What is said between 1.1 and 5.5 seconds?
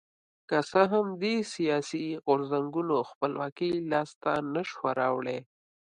دې سیاسي غورځنګونو خپلواکي لاسته نه شوه راوړی.